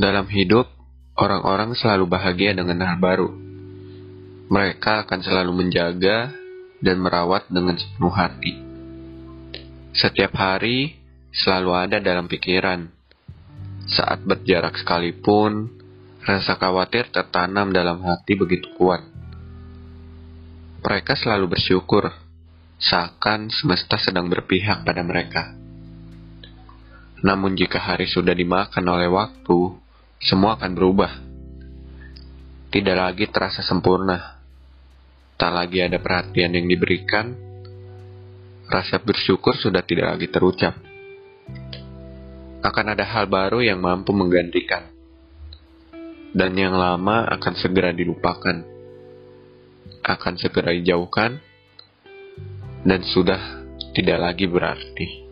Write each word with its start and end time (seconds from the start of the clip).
Dalam 0.00 0.32
hidup, 0.32 0.64
orang-orang 1.12 1.76
selalu 1.76 2.08
bahagia 2.08 2.56
dengan 2.56 2.88
hal 2.88 2.96
baru. 2.96 3.28
Mereka 4.48 5.04
akan 5.04 5.20
selalu 5.20 5.52
menjaga 5.52 6.32
dan 6.80 7.04
merawat 7.04 7.44
dengan 7.52 7.76
sepenuh 7.76 8.08
hati. 8.08 8.56
Setiap 9.92 10.32
hari 10.40 10.96
selalu 11.36 11.70
ada 11.76 12.00
dalam 12.00 12.32
pikiran. 12.32 12.88
Saat 13.92 14.24
berjarak 14.24 14.80
sekalipun, 14.80 15.68
rasa 16.24 16.56
khawatir 16.56 17.12
tertanam 17.12 17.68
dalam 17.68 18.00
hati 18.00 18.40
begitu 18.40 18.72
kuat. 18.80 19.04
Mereka 20.80 21.12
selalu 21.12 21.60
bersyukur, 21.60 22.08
seakan 22.80 23.52
semesta 23.52 24.00
sedang 24.00 24.32
berpihak 24.32 24.80
pada 24.80 25.04
mereka. 25.04 25.52
Namun 27.20 27.52
jika 27.52 27.76
hari 27.76 28.08
sudah 28.08 28.32
dimakan 28.32 28.84
oleh 28.88 29.12
waktu, 29.12 29.89
semua 30.20 30.60
akan 30.60 30.76
berubah. 30.76 31.12
Tidak 32.68 32.96
lagi 32.96 33.24
terasa 33.32 33.64
sempurna. 33.64 34.36
Tak 35.40 35.48
lagi 35.48 35.80
ada 35.80 35.96
perhatian 35.96 36.52
yang 36.52 36.68
diberikan. 36.68 37.32
Rasa 38.68 39.00
bersyukur 39.00 39.56
sudah 39.56 39.80
tidak 39.80 40.12
lagi 40.12 40.28
terucap. 40.28 40.76
Akan 42.60 42.86
ada 42.92 43.02
hal 43.08 43.32
baru 43.32 43.64
yang 43.64 43.80
mampu 43.80 44.12
menggantikan. 44.12 44.92
Dan 46.36 46.52
yang 46.52 46.76
lama 46.76 47.24
akan 47.40 47.54
segera 47.56 47.90
dilupakan. 47.96 48.60
Akan 50.04 50.36
segera 50.36 50.76
dijauhkan. 50.76 51.40
Dan 52.84 53.00
sudah 53.08 53.64
tidak 53.96 54.20
lagi 54.20 54.44
berarti. 54.44 55.29